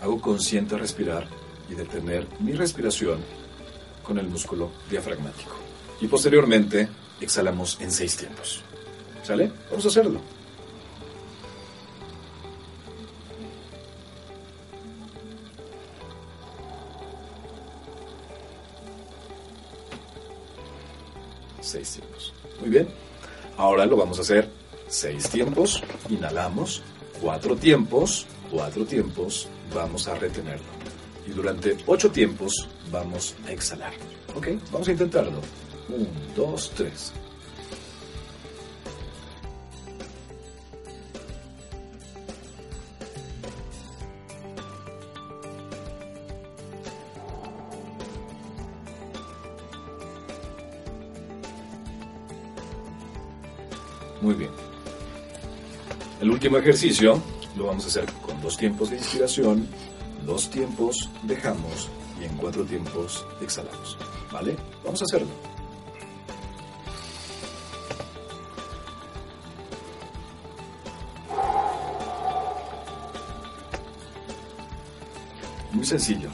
Hago 0.00 0.22
consciente 0.22 0.78
respirar 0.78 1.28
y 1.68 1.74
detener 1.74 2.26
mi 2.40 2.52
respiración 2.52 3.18
con 4.02 4.18
el 4.18 4.26
músculo 4.26 4.70
diafragmático. 4.88 5.54
Y 6.00 6.06
posteriormente 6.06 6.88
exhalamos 7.20 7.78
en 7.82 7.90
seis 7.90 8.16
tiempos. 8.16 8.62
¿Sale? 9.22 9.52
Vamos 9.68 9.84
a 9.84 9.88
hacerlo. 9.88 10.20
Seis 21.74 21.90
tiempos. 21.90 22.32
Muy 22.60 22.70
bien. 22.70 22.88
Ahora 23.56 23.84
lo 23.86 23.96
vamos 23.96 24.18
a 24.18 24.22
hacer 24.22 24.48
seis 24.86 25.28
tiempos. 25.28 25.82
Inhalamos. 26.08 26.82
Cuatro 27.20 27.56
tiempos. 27.56 28.26
Cuatro 28.50 28.84
tiempos. 28.84 29.48
Vamos 29.74 30.06
a 30.06 30.14
retenerlo. 30.14 30.72
Y 31.26 31.30
durante 31.30 31.76
ocho 31.86 32.10
tiempos 32.10 32.68
vamos 32.92 33.34
a 33.46 33.52
exhalar. 33.52 33.92
¿Ok? 34.36 34.48
Vamos 34.70 34.86
a 34.88 34.92
intentarlo. 34.92 35.40
Un, 35.88 36.08
dos, 36.36 36.70
tres. 36.76 37.12
Muy 54.24 54.36
bien. 54.36 54.50
El 56.18 56.30
último 56.30 56.56
ejercicio 56.56 57.20
lo 57.58 57.66
vamos 57.66 57.84
a 57.84 57.88
hacer 57.88 58.06
con 58.26 58.40
dos 58.40 58.56
tiempos 58.56 58.88
de 58.88 58.96
inspiración, 58.96 59.68
dos 60.24 60.48
tiempos 60.48 61.10
dejamos 61.24 61.90
y 62.18 62.24
en 62.24 62.34
cuatro 62.38 62.64
tiempos 62.64 63.22
exhalamos. 63.42 63.98
¿Vale? 64.32 64.56
Vamos 64.82 65.02
a 65.02 65.04
hacerlo. 65.04 65.28
Muy 75.72 75.84
sencillo. 75.84 76.30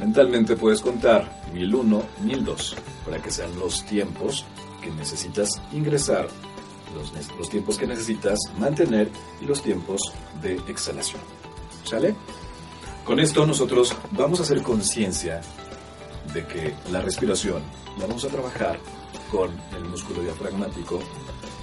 Mentalmente 0.00 0.56
puedes 0.56 0.80
contar 0.80 1.40
1001, 1.54 2.02
1002 2.24 2.76
para 3.04 3.22
que 3.22 3.30
sean 3.30 3.56
los 3.60 3.86
tiempos 3.86 4.44
que 4.82 4.90
necesitas 4.90 5.62
ingresar 5.72 6.26
los, 7.38 7.48
tiempos 7.48 7.78
que 7.78 7.86
necesitas 7.86 8.38
mantener 8.58 9.10
y 9.40 9.46
los 9.46 9.62
tiempos 9.62 10.00
de 10.42 10.54
exhalación. 10.68 11.20
¿Sale? 11.84 12.14
Con 13.04 13.20
esto 13.20 13.46
nosotros 13.46 13.94
vamos 14.10 14.40
a 14.40 14.42
hacer 14.42 14.62
conciencia 14.62 15.40
de 16.34 16.46
que 16.46 16.74
la 16.90 17.00
respiración 17.00 17.62
vamos 17.98 18.24
a 18.24 18.28
trabajar 18.28 18.78
con 19.30 19.50
el 19.76 19.84
músculo 19.84 20.22
diafragmático, 20.22 21.00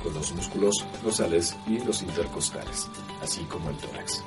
con 0.03 0.13
los 0.13 0.31
músculos 0.33 0.85
dorsales 1.03 1.55
y 1.67 1.79
los 1.79 2.01
intercostales, 2.01 2.87
así 3.21 3.41
como 3.43 3.69
el 3.69 3.77
tórax. 3.77 4.23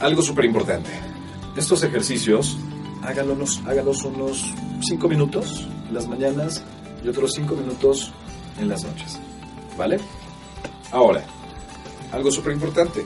Algo 0.00 0.22
súper 0.22 0.44
importante. 0.44 0.90
Estos 1.56 1.82
ejercicios, 1.82 2.56
hágalos, 3.02 3.62
hágalos 3.66 4.04
unos 4.04 4.52
5 4.82 5.08
minutos 5.08 5.66
en 5.88 5.94
las 5.94 6.08
mañanas 6.08 6.62
y 7.02 7.08
otros 7.08 7.32
5 7.34 7.54
minutos 7.54 8.12
en 8.58 8.68
las 8.68 8.84
noches. 8.84 9.18
¿Vale? 9.76 9.98
Ahora, 10.92 11.24
algo 12.12 12.30
súper 12.30 12.52
importante. 12.52 13.04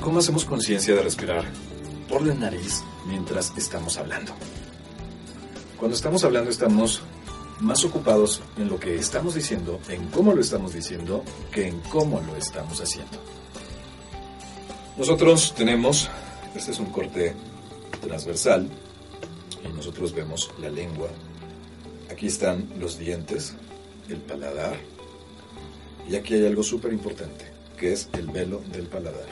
¿Cómo 0.00 0.18
hacemos 0.18 0.44
conciencia 0.44 0.94
de 0.94 1.02
respirar 1.02 1.44
por 2.08 2.26
la 2.26 2.34
nariz 2.34 2.82
mientras 3.06 3.52
estamos 3.56 3.96
hablando? 3.98 4.32
Cuando 5.78 5.96
estamos 5.96 6.24
hablando 6.24 6.50
estamos 6.50 7.02
más 7.60 7.84
ocupados 7.84 8.42
en 8.56 8.68
lo 8.68 8.78
que 8.78 8.96
estamos 8.96 9.34
diciendo, 9.34 9.80
en 9.88 10.06
cómo 10.08 10.32
lo 10.32 10.40
estamos 10.40 10.72
diciendo, 10.72 11.24
que 11.52 11.68
en 11.68 11.80
cómo 11.80 12.20
lo 12.20 12.36
estamos 12.36 12.80
haciendo. 12.80 13.18
Nosotros 14.96 15.54
tenemos, 15.56 16.10
este 16.54 16.72
es 16.72 16.78
un 16.78 16.86
corte 16.86 17.34
transversal, 18.00 18.68
y 19.64 19.72
nosotros 19.72 20.12
vemos 20.12 20.50
la 20.60 20.68
lengua 20.68 21.08
Aquí 22.12 22.26
están 22.26 22.68
los 22.78 22.98
dientes, 22.98 23.54
el 24.08 24.18
paladar. 24.18 24.76
Y 26.08 26.16
aquí 26.16 26.34
hay 26.34 26.46
algo 26.46 26.62
súper 26.62 26.92
importante, 26.92 27.46
que 27.76 27.92
es 27.92 28.08
el 28.12 28.28
velo 28.28 28.60
del 28.72 28.86
paladar. 28.86 29.26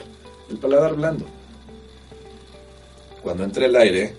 El 0.49 0.57
paladar 0.57 0.95
blando. 0.95 1.25
Cuando 3.21 3.43
entra 3.43 3.65
el 3.65 3.75
aire, 3.75 4.15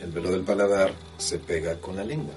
el 0.00 0.10
velo 0.10 0.30
del 0.30 0.42
paladar 0.42 0.92
se 1.18 1.38
pega 1.38 1.76
con 1.80 1.96
la 1.96 2.04
lengua. 2.04 2.34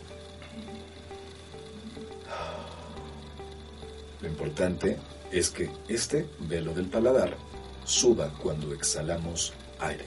Lo 4.21 4.29
importante 4.29 4.97
es 5.31 5.49
que 5.49 5.69
este 5.89 6.27
velo 6.39 6.73
del 6.73 6.85
paladar 6.85 7.35
suba 7.83 8.29
cuando 8.41 8.73
exhalamos 8.73 9.53
aire. 9.79 10.05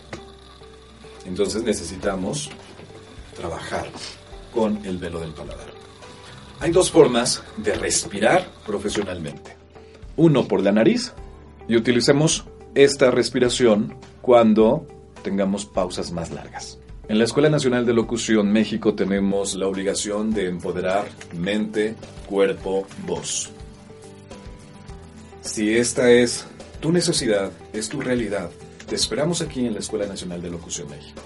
Entonces 1.26 1.62
necesitamos 1.62 2.48
trabajar 3.36 3.90
con 4.56 4.84
el 4.86 4.96
velo 4.96 5.20
del 5.20 5.32
paladar. 5.32 5.66
Hay 6.60 6.70
dos 6.70 6.90
formas 6.90 7.42
de 7.58 7.74
respirar 7.74 8.50
profesionalmente. 8.64 9.54
Uno 10.16 10.48
por 10.48 10.62
la 10.62 10.72
nariz 10.72 11.12
y 11.68 11.76
utilicemos 11.76 12.46
esta 12.74 13.10
respiración 13.10 13.98
cuando 14.22 14.86
tengamos 15.22 15.66
pausas 15.66 16.10
más 16.10 16.30
largas. 16.30 16.78
En 17.06 17.18
la 17.18 17.24
Escuela 17.24 17.50
Nacional 17.50 17.84
de 17.84 17.92
Locución 17.92 18.50
México 18.50 18.94
tenemos 18.94 19.54
la 19.56 19.66
obligación 19.66 20.32
de 20.32 20.48
empoderar 20.48 21.06
mente, 21.34 21.94
cuerpo, 22.26 22.86
voz. 23.06 23.50
Si 25.42 25.76
esta 25.76 26.10
es 26.10 26.46
tu 26.80 26.92
necesidad, 26.92 27.52
es 27.74 27.90
tu 27.90 28.00
realidad, 28.00 28.50
te 28.88 28.94
esperamos 28.94 29.42
aquí 29.42 29.66
en 29.66 29.74
la 29.74 29.80
Escuela 29.80 30.06
Nacional 30.06 30.40
de 30.40 30.50
Locución 30.50 30.88
México. 30.88 31.20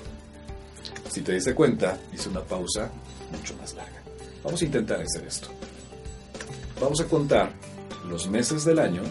Si 1.09 1.23
te 1.23 1.33
diste 1.33 1.55
cuenta, 1.55 1.97
hice 2.13 2.29
una 2.29 2.41
pausa 2.41 2.91
mucho 3.31 3.55
más 3.57 3.75
larga. 3.75 4.01
Vamos 4.45 4.61
a 4.63 4.65
intentar 4.65 5.01
hacer 5.01 5.27
esto. 5.27 5.49
Vamos 6.81 7.01
a 7.01 7.05
contar 7.07 7.53
los 8.09 8.29
meses 8.29 8.65
del 8.65 8.79
año. 8.79 9.03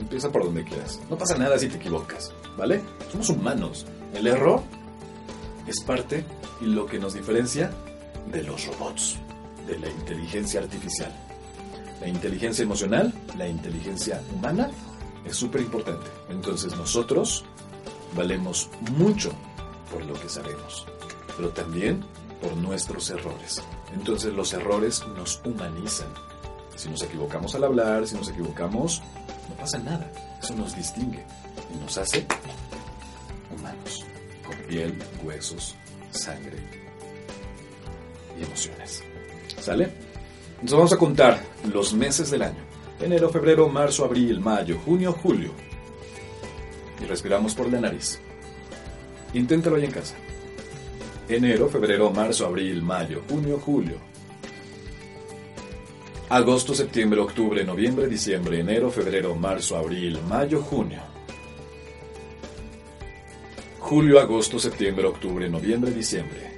Empieza 0.00 0.30
por 0.30 0.44
donde 0.44 0.64
quieras. 0.64 1.00
No 1.08 1.16
pasa 1.16 1.36
nada 1.36 1.58
si 1.58 1.68
te 1.68 1.76
equivocas, 1.76 2.32
¿vale? 2.56 2.80
Somos 3.10 3.28
humanos. 3.30 3.86
El 4.14 4.26
error 4.26 4.62
es 5.66 5.80
parte 5.82 6.24
y 6.60 6.66
lo 6.66 6.86
que 6.86 6.98
nos 6.98 7.14
diferencia 7.14 7.70
de 8.32 8.42
los 8.42 8.66
robots, 8.66 9.16
de 9.66 9.78
la 9.78 9.88
inteligencia 9.88 10.60
artificial. 10.60 11.12
La 12.00 12.08
inteligencia 12.08 12.62
emocional, 12.62 13.12
la 13.36 13.48
inteligencia 13.48 14.22
humana 14.34 14.70
es 15.24 15.36
súper 15.36 15.62
importante. 15.62 16.06
Entonces 16.30 16.76
nosotros 16.76 17.44
valemos 18.16 18.70
mucho 18.96 19.30
por 19.92 20.04
lo 20.04 20.14
que 20.14 20.28
sabemos, 20.28 20.86
pero 21.36 21.50
también 21.50 22.04
por 22.40 22.56
nuestros 22.56 23.10
errores. 23.10 23.62
Entonces 23.92 24.32
los 24.32 24.52
errores 24.52 25.04
nos 25.16 25.40
humanizan. 25.44 26.08
Si 26.76 26.88
nos 26.88 27.02
equivocamos 27.02 27.54
al 27.54 27.64
hablar, 27.64 28.06
si 28.06 28.14
nos 28.14 28.28
equivocamos, 28.28 29.02
no 29.48 29.56
pasa 29.56 29.78
nada. 29.78 30.10
Eso 30.40 30.54
nos 30.54 30.76
distingue 30.76 31.24
y 31.74 31.78
nos 31.78 31.98
hace 31.98 32.26
humanos, 33.50 34.04
con 34.46 34.56
piel, 34.68 34.96
huesos, 35.24 35.74
sangre 36.10 36.58
y 38.38 38.44
emociones. 38.44 39.02
¿Sale? 39.60 39.84
Entonces 40.52 40.76
vamos 40.76 40.92
a 40.92 40.98
contar 40.98 41.40
los 41.72 41.94
meses 41.94 42.30
del 42.30 42.42
año. 42.42 42.68
Enero, 43.00 43.28
febrero, 43.30 43.68
marzo, 43.68 44.04
abril, 44.04 44.40
mayo, 44.40 44.78
junio, 44.84 45.12
julio. 45.12 45.52
Y 47.00 47.06
respiramos 47.06 47.54
por 47.54 47.70
la 47.70 47.80
nariz. 47.80 48.18
Inténtalo 49.34 49.76
ahí 49.76 49.84
en 49.84 49.92
casa. 49.92 50.14
Enero, 51.28 51.68
febrero, 51.68 52.10
marzo, 52.10 52.46
abril, 52.46 52.82
mayo, 52.82 53.22
junio, 53.28 53.60
julio. 53.60 53.98
Agosto, 56.30 56.74
septiembre, 56.74 57.20
octubre, 57.20 57.62
noviembre, 57.64 58.06
diciembre, 58.06 58.60
enero, 58.60 58.90
febrero, 58.90 59.34
marzo, 59.34 59.76
abril, 59.76 60.18
mayo, 60.26 60.62
junio. 60.62 61.02
Julio, 63.78 64.18
agosto, 64.18 64.58
septiembre, 64.58 65.06
octubre, 65.06 65.50
noviembre, 65.50 65.90
diciembre. 65.90 66.50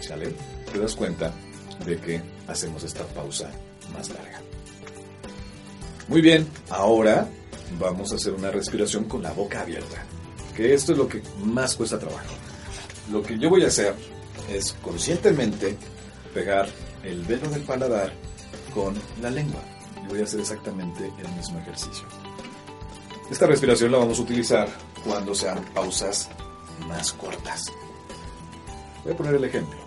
¿Sale? 0.00 0.34
Te 0.72 0.80
das 0.80 0.96
cuenta 0.96 1.32
de 1.84 1.98
que 1.98 2.20
hacemos 2.48 2.82
esta 2.82 3.04
pausa 3.06 3.48
más 3.92 4.08
larga. 4.08 4.40
Muy 6.08 6.20
bien, 6.20 6.48
ahora 6.68 7.28
vamos 7.78 8.10
a 8.10 8.16
hacer 8.16 8.32
una 8.32 8.50
respiración 8.50 9.04
con 9.04 9.22
la 9.22 9.32
boca 9.32 9.60
abierta, 9.60 10.04
que 10.56 10.74
esto 10.74 10.92
es 10.92 10.98
lo 10.98 11.08
que 11.08 11.22
más 11.44 11.76
cuesta 11.76 11.96
trabajo. 11.96 12.45
Lo 13.10 13.22
que 13.22 13.38
yo 13.38 13.50
voy 13.50 13.64
a 13.64 13.68
hacer 13.68 13.94
es 14.50 14.72
conscientemente 14.82 15.76
pegar 16.34 16.68
el 17.04 17.22
velo 17.24 17.48
del 17.48 17.62
paladar 17.62 18.12
con 18.74 18.94
la 19.22 19.30
lengua. 19.30 19.60
Y 20.04 20.08
voy 20.08 20.20
a 20.20 20.24
hacer 20.24 20.40
exactamente 20.40 21.10
el 21.18 21.28
mismo 21.34 21.58
ejercicio. 21.60 22.06
Esta 23.30 23.46
respiración 23.46 23.92
la 23.92 23.98
vamos 23.98 24.18
a 24.18 24.22
utilizar 24.22 24.68
cuando 25.04 25.34
sean 25.34 25.64
pausas 25.74 26.28
más 26.88 27.12
cortas. 27.12 27.72
Voy 29.04 29.12
a 29.12 29.16
poner 29.16 29.34
el 29.36 29.44
ejemplo. 29.44 29.78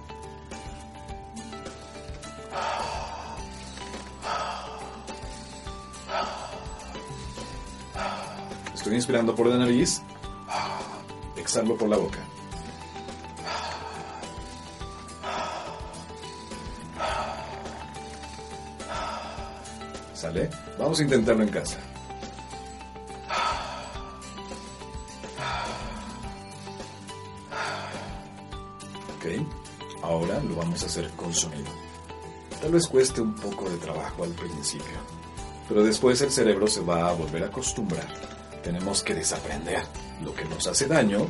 Estoy 8.74 8.96
inspirando 8.96 9.36
por 9.36 9.48
la 9.48 9.58
nariz, 9.58 10.02
exhalo 11.36 11.78
por 11.78 11.90
la 11.90 11.98
boca. 11.98 12.20
Vamos 20.90 21.02
a 21.02 21.04
intentarlo 21.04 21.44
en 21.44 21.50
casa. 21.50 21.78
Ok, 29.16 30.02
ahora 30.02 30.40
lo 30.40 30.56
vamos 30.56 30.82
a 30.82 30.88
hacer 30.88 31.12
con 31.12 31.32
sonido. 31.32 31.70
Tal 32.60 32.72
vez 32.72 32.88
cueste 32.88 33.22
un 33.22 33.36
poco 33.36 33.70
de 33.70 33.78
trabajo 33.78 34.24
al 34.24 34.32
principio, 34.32 34.98
pero 35.68 35.84
después 35.84 36.20
el 36.22 36.32
cerebro 36.32 36.66
se 36.66 36.82
va 36.82 37.08
a 37.08 37.14
volver 37.14 37.44
a 37.44 37.48
acostumbrar. 37.50 38.08
Tenemos 38.64 39.04
que 39.04 39.14
desaprender 39.14 39.84
lo 40.24 40.34
que 40.34 40.46
nos 40.46 40.66
hace 40.66 40.88
daño, 40.88 41.28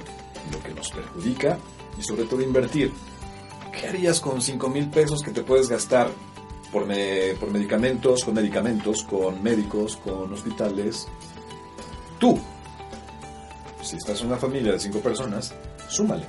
lo 0.53 0.63
que 0.63 0.73
nos 0.73 0.89
perjudica 0.89 1.57
y 1.99 2.03
sobre 2.03 2.23
todo 2.23 2.41
invertir. 2.41 2.93
¿Qué 3.73 3.87
harías 3.89 4.21
con 4.21 4.41
5 4.41 4.69
mil 4.69 4.89
pesos 4.89 5.21
que 5.21 5.31
te 5.31 5.43
puedes 5.43 5.67
gastar 5.67 6.09
por, 6.71 6.85
me- 6.85 7.33
por 7.39 7.49
medicamentos, 7.51 8.23
con 8.23 8.33
medicamentos, 8.35 9.03
con 9.03 9.41
médicos, 9.43 9.97
con 9.97 10.31
hospitales? 10.33 11.07
Tú, 12.19 12.39
si 13.81 13.95
estás 13.95 14.21
en 14.21 14.27
una 14.27 14.37
familia 14.37 14.73
de 14.73 14.79
5 14.79 14.99
personas, 14.99 15.53
súmale. 15.87 16.25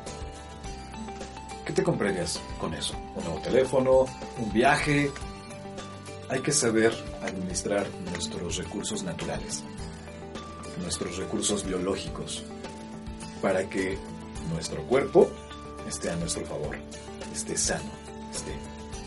¿Qué 1.65 1.73
te 1.73 1.83
comprarías 1.83 2.41
con 2.61 2.75
eso? 2.75 2.95
¿Un 3.17 3.25
nuevo 3.25 3.41
teléfono? 3.41 4.07
¿Un 4.39 4.53
viaje? 4.53 5.11
Hay 6.29 6.41
que 6.41 6.53
saber 6.53 6.93
administrar 7.23 7.87
nuestros 8.13 8.57
recursos 8.57 9.03
naturales, 9.03 9.63
nuestros 10.81 11.17
recursos 11.17 11.65
biológicos, 11.65 12.45
para 13.43 13.69
que 13.69 13.99
nuestro 14.53 14.83
cuerpo 14.85 15.29
esté 15.89 16.11
a 16.11 16.17
nuestro 16.17 16.45
favor, 16.47 16.77
esté 17.35 17.57
sano, 17.57 17.91
esté 18.33 18.53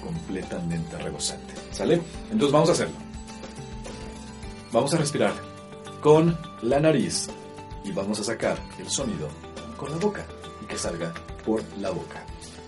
completamente 0.04 0.98
rebosante. 0.98 1.54
¿Sale? 1.72 2.02
Entonces 2.32 2.52
vamos 2.52 2.70
a 2.70 2.74
hacerlo. 2.74 2.96
Vamos 4.72 4.94
a 4.94 4.98
respirar 4.98 5.34
con 6.02 6.38
la 6.62 6.80
nariz 6.80 7.30
y 7.84 7.92
vamos 7.92 8.20
a 8.20 8.24
sacar 8.24 8.58
el 8.80 8.90
sonido 8.90 9.30
con 9.78 9.92
la 9.92 9.98
boca 9.98 10.26
y 10.62 10.66
que 10.66 10.78
salga 10.78 11.14
por 11.46 11.64
la 11.80 11.92
boca. 11.92 12.24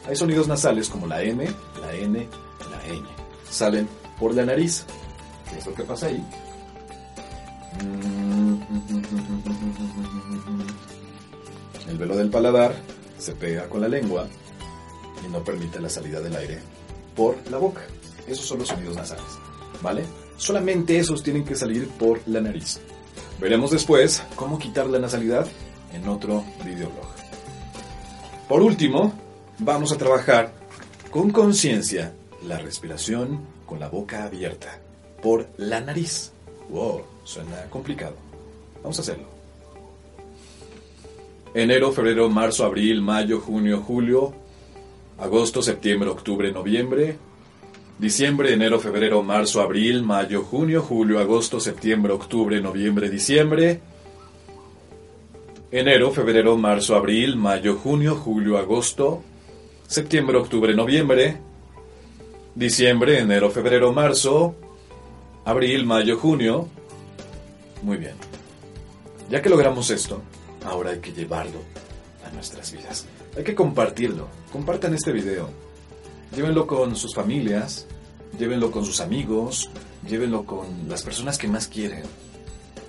Hay 0.07 0.15
sonidos 0.15 0.47
nasales 0.47 0.87
como 0.87 1.07
la 1.07 1.21
M, 1.21 1.45
la 1.81 1.93
N, 1.95 2.27
la 2.69 2.93
ñ. 2.93 3.03
Salen 3.49 3.87
por 4.19 4.33
la 4.33 4.45
nariz. 4.45 4.85
¿Qué 5.49 5.57
es 5.57 5.65
lo 5.65 5.73
que 5.73 5.83
pasa 5.83 6.07
ahí? 6.07 6.23
El 11.89 11.97
velo 11.97 12.15
del 12.15 12.29
paladar 12.29 12.75
se 13.17 13.33
pega 13.33 13.67
con 13.67 13.81
la 13.81 13.87
lengua 13.87 14.27
y 15.25 15.31
no 15.31 15.43
permite 15.43 15.79
la 15.79 15.89
salida 15.89 16.19
del 16.19 16.35
aire 16.35 16.74
por 17.15 17.35
la 17.49 17.57
boca. 17.57 17.81
Esos 18.27 18.45
son 18.45 18.59
los 18.59 18.67
sonidos 18.67 18.95
nasales, 18.95 19.25
¿vale? 19.81 20.03
Solamente 20.37 20.97
esos 20.97 21.23
tienen 21.23 21.45
que 21.45 21.55
salir 21.55 21.87
por 21.89 22.19
la 22.27 22.41
nariz. 22.41 22.79
Veremos 23.39 23.71
después 23.71 24.23
cómo 24.35 24.59
quitar 24.59 24.87
la 24.87 24.99
nasalidad 24.99 25.47
en 25.93 26.07
otro 26.07 26.43
videoblog. 26.63 27.07
Por 28.47 28.61
último, 28.61 29.13
vamos 29.59 29.91
a 29.91 29.97
trabajar 29.97 30.53
con 31.09 31.31
conciencia 31.31 32.13
la 32.43 32.57
respiración 32.59 33.39
con 33.65 33.79
la 33.79 33.89
boca 33.89 34.23
abierta 34.23 34.79
por 35.21 35.47
la 35.57 35.81
nariz. 35.81 36.31
Wow, 36.69 37.01
suena 37.23 37.63
complicado. 37.69 38.15
Vamos 38.83 38.99
a 38.99 39.01
hacerlo. 39.01 39.25
enero, 41.53 41.91
febrero, 41.91 42.29
marzo, 42.29 42.65
abril, 42.65 43.01
mayo, 43.01 43.39
junio, 43.39 43.81
julio, 43.81 44.33
agosto, 45.17 45.61
septiembre, 45.61 46.09
octubre, 46.09 46.51
noviembre, 46.51 47.17
diciembre, 47.97 48.53
enero, 48.53 48.79
febrero, 48.79 49.23
marzo, 49.23 49.61
abril, 49.61 50.03
mayo, 50.03 50.43
junio, 50.43 50.81
julio, 50.81 51.19
agosto, 51.19 51.59
septiembre, 51.59 52.13
octubre, 52.13 52.61
noviembre, 52.61 53.09
diciembre, 53.09 53.81
enero, 55.71 56.11
febrero, 56.11 56.57
marzo, 56.57 56.95
abril, 56.95 57.35
mayo, 57.37 57.77
junio, 57.77 58.15
julio, 58.15 58.57
agosto, 58.57 59.23
septiembre, 59.87 60.37
octubre, 60.37 60.73
noviembre, 60.73 61.37
diciembre, 62.53 63.19
enero, 63.19 63.49
febrero, 63.49 63.93
marzo, 63.93 64.55
abril, 65.45 65.85
mayo, 65.85 66.17
junio. 66.17 66.67
Muy 67.81 67.97
bien. 67.97 68.15
Ya 69.29 69.41
que 69.41 69.49
logramos 69.49 69.89
esto, 69.89 70.21
ahora 70.65 70.91
hay 70.91 70.99
que 70.99 71.11
llevarlo 71.11 71.59
a 72.25 72.31
nuestras 72.31 72.71
vidas. 72.71 73.05
Hay 73.35 73.43
que 73.43 73.55
compartirlo. 73.55 74.27
Compartan 74.51 74.93
este 74.93 75.11
video. 75.11 75.49
Llévenlo 76.33 76.65
con 76.65 76.95
sus 76.95 77.13
familias, 77.13 77.85
llévenlo 78.37 78.71
con 78.71 78.85
sus 78.85 79.01
amigos, 79.01 79.69
llévenlo 80.07 80.45
con 80.45 80.87
las 80.87 81.03
personas 81.03 81.37
que 81.37 81.47
más 81.47 81.67
quieren. 81.67 82.03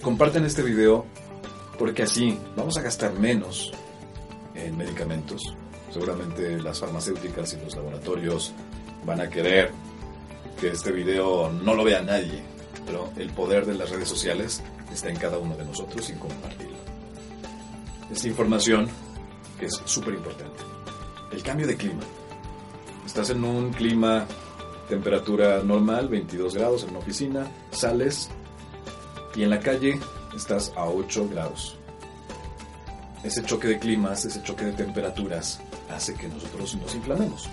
Compartan 0.03 0.45
este 0.45 0.63
video 0.63 1.05
porque 1.79 2.05
así 2.05 2.39
vamos 2.57 2.77
a 2.79 2.83
gastar 2.83 3.13
menos 3.15 3.73
en 4.55 4.77
medicamentos. 4.77 5.43
Seguramente 5.93 6.61
las 6.61 6.79
farmacéuticas 6.79 7.55
y 7.55 7.65
los 7.65 7.75
laboratorios 7.75 8.53
van 9.05 9.21
a 9.21 9.29
querer 9.29 9.73
que 10.61 10.69
este 10.69 10.93
video 10.93 11.51
no 11.51 11.75
lo 11.75 11.85
vea 11.85 12.03
nadie, 12.03 12.43
pero 12.87 13.11
el 13.17 13.31
poder 13.31 13.67
de 13.67 13.75
las 13.75 13.91
redes 13.91 14.09
sociales 14.09 14.63
está 14.93 15.09
en 15.09 15.17
cada 15.17 15.39
uno 15.39 15.57
de 15.57 15.65
nosotros 15.65 16.09
y 16.09 16.15
compartirlo. 16.15 16.77
Esta 18.11 18.29
información 18.29 18.89
que 19.59 19.67
es 19.67 19.81
súper 19.85 20.15
importante. 20.15 20.63
El 21.31 21.43
cambio 21.43 21.67
de 21.67 21.77
clima. 21.77 22.03
Estás 23.05 23.31
en 23.31 23.45
un 23.45 23.73
clima, 23.73 24.27
temperatura 24.89 25.63
normal, 25.63 26.09
22 26.09 26.55
grados 26.55 26.83
en 26.85 26.91
una 26.91 26.99
oficina, 26.99 27.47
sales 27.71 28.31
y 29.35 29.43
en 29.43 29.51
la 29.51 29.61
calle 29.61 29.99
estás 30.35 30.73
a 30.77 30.87
8 30.87 31.29
grados. 31.29 31.77
Ese 33.23 33.43
choque 33.45 33.69
de 33.69 33.79
climas, 33.79 34.25
ese 34.25 34.43
choque 34.43 34.67
de 34.67 34.73
temperaturas 34.73 35.61
hace 35.91 36.15
que 36.15 36.29
nosotros 36.29 36.77
nos 36.77 36.95
inflamemos. 36.95 37.49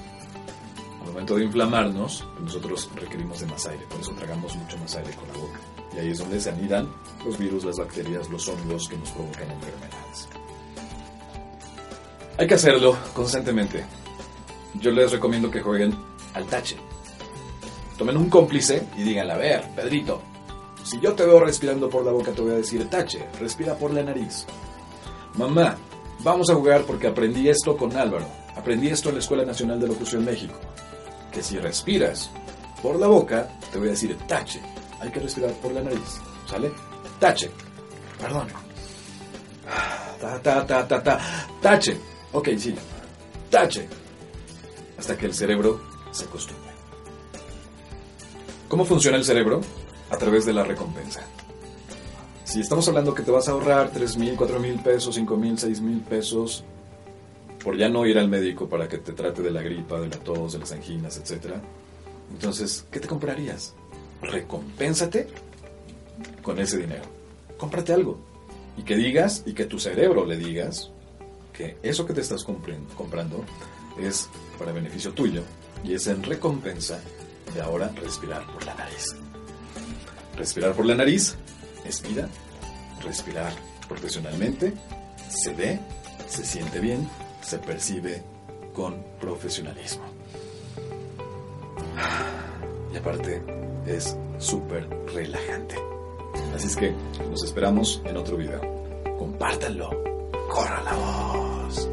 Al 1.01 1.07
momento 1.07 1.35
de 1.35 1.45
inflamarnos, 1.45 2.25
nosotros 2.39 2.89
requerimos 2.95 3.39
de 3.39 3.47
más 3.47 3.65
aire, 3.67 3.83
por 3.89 3.99
eso 3.99 4.11
tragamos 4.11 4.55
mucho 4.55 4.77
más 4.77 4.95
aire 4.95 5.11
con 5.15 5.27
la 5.27 5.33
boca. 5.33 5.59
Y 5.95 5.99
ahí 5.99 6.09
es 6.11 6.19
donde 6.19 6.39
se 6.39 6.49
anidan 6.49 6.89
los 7.25 7.37
virus, 7.37 7.65
las 7.65 7.77
bacterias, 7.77 8.29
los 8.29 8.47
hongos 8.47 8.87
que 8.87 8.97
nos 8.97 9.09
provocan 9.11 9.51
enfermedades. 9.51 10.29
Hay 12.37 12.47
que 12.47 12.55
hacerlo 12.55 12.97
constantemente. 13.13 13.83
Yo 14.75 14.91
les 14.91 15.11
recomiendo 15.11 15.51
que 15.51 15.61
jueguen 15.61 15.95
al 16.33 16.45
tache. 16.45 16.77
Tomen 17.97 18.17
un 18.17 18.29
cómplice 18.29 18.87
y 18.97 19.03
digan, 19.03 19.29
a 19.29 19.37
ver, 19.37 19.63
Pedrito, 19.75 20.21
si 20.83 20.99
yo 20.99 21.13
te 21.13 21.25
veo 21.25 21.39
respirando 21.39 21.89
por 21.89 22.03
la 22.03 22.11
boca 22.11 22.31
te 22.31 22.41
voy 22.41 22.51
a 22.51 22.55
decir, 22.55 22.89
tache, 22.89 23.27
respira 23.39 23.75
por 23.75 23.93
la 23.93 24.03
nariz. 24.03 24.45
Mamá, 25.35 25.77
vamos 26.19 26.49
a 26.49 26.55
jugar 26.55 26.83
porque 26.83 27.07
aprendí 27.07 27.49
esto 27.49 27.77
con 27.77 27.95
Álvaro. 27.95 28.25
Aprendí 28.55 28.89
esto 28.89 29.09
en 29.09 29.15
la 29.15 29.21
Escuela 29.21 29.45
Nacional 29.45 29.79
de 29.79 29.87
Locución 29.87 30.25
México. 30.25 30.55
Que 31.31 31.43
si 31.43 31.57
respiras 31.57 32.31
por 32.81 32.99
la 32.99 33.07
boca, 33.07 33.47
te 33.71 33.77
voy 33.77 33.89
a 33.89 33.91
decir, 33.91 34.17
tache, 34.27 34.59
hay 34.99 35.09
que 35.09 35.19
respirar 35.19 35.51
por 35.53 35.71
la 35.71 35.81
nariz. 35.81 36.19
¿Sale? 36.47 36.71
Tache. 37.19 37.51
Perdón. 38.19 38.47
Ta, 40.19 40.39
ta, 40.41 40.65
ta, 40.65 40.87
ta, 40.87 41.03
ta. 41.03 41.19
Tache. 41.61 42.12
Ok, 42.33 42.49
sí. 42.57 42.75
Tache. 43.49 43.87
Hasta 44.97 45.17
que 45.17 45.27
el 45.27 45.33
cerebro 45.33 45.79
se 46.11 46.25
acostumbre. 46.25 46.71
¿Cómo 48.67 48.85
funciona 48.85 49.17
el 49.17 49.23
cerebro? 49.23 49.61
A 50.09 50.17
través 50.17 50.45
de 50.45 50.53
la 50.53 50.63
recompensa. 50.63 51.21
Si 52.43 52.59
estamos 52.59 52.87
hablando 52.87 53.13
que 53.13 53.23
te 53.23 53.31
vas 53.31 53.47
a 53.47 53.51
ahorrar 53.51 53.91
3 53.91 54.17
mil, 54.17 54.35
4 54.35 54.59
mil 54.59 54.79
pesos, 54.79 55.15
5 55.15 55.37
mil, 55.37 55.57
6 55.57 55.81
mil 55.81 56.01
pesos 56.01 56.63
por 57.63 57.77
ya 57.77 57.87
no 57.87 58.05
ir 58.05 58.19
al 58.19 58.27
médico 58.27 58.67
para 58.67 58.87
que 58.87 58.97
te 58.97 59.13
trate 59.13 59.41
de 59.41 59.51
la 59.51 59.61
gripa, 59.61 59.99
de 59.99 60.09
la 60.09 60.17
tos, 60.17 60.53
de 60.53 60.59
las 60.59 60.71
anginas, 60.71 61.17
etc. 61.17 61.55
Entonces, 62.31 62.85
¿qué 62.91 62.99
te 62.99 63.07
comprarías? 63.07 63.73
Recompénsate 64.21 65.27
con 66.41 66.59
ese 66.59 66.77
dinero. 66.77 67.03
Cómprate 67.57 67.93
algo. 67.93 68.19
Y 68.77 68.83
que 68.83 68.95
digas, 68.95 69.43
y 69.45 69.53
que 69.53 69.65
tu 69.65 69.79
cerebro 69.79 70.25
le 70.25 70.35
digas, 70.35 70.91
que 71.53 71.77
eso 71.83 72.05
que 72.05 72.13
te 72.13 72.21
estás 72.21 72.43
comprando 72.43 73.45
es 73.99 74.29
para 74.57 74.71
beneficio 74.71 75.13
tuyo 75.13 75.43
y 75.83 75.93
es 75.93 76.07
en 76.07 76.23
recompensa 76.23 76.99
de 77.53 77.61
ahora 77.61 77.89
respirar 78.01 78.45
por 78.51 78.65
la 78.65 78.73
nariz. 78.73 79.15
Respirar 80.35 80.73
por 80.73 80.85
la 80.85 80.95
nariz 80.95 81.35
es 81.85 82.01
vida. 82.01 82.27
Respirar 83.03 83.53
profesionalmente 83.87 84.73
se 85.29 85.53
ve, 85.53 85.79
se 86.27 86.45
siente 86.45 86.79
bien, 86.79 87.07
se 87.41 87.59
percibe 87.59 88.23
con 88.73 89.03
profesionalismo. 89.19 90.03
Y 92.93 92.97
aparte 92.97 93.41
es 93.85 94.15
súper 94.39 94.87
relajante. 95.13 95.75
Así 96.55 96.67
es 96.67 96.75
que 96.75 96.93
nos 97.29 97.43
esperamos 97.43 98.01
en 98.05 98.17
otro 98.17 98.37
video. 98.37 98.61
Compártanlo. 99.17 100.12
Corra 100.53 100.83
la 100.83 100.93
voz. 100.93 101.92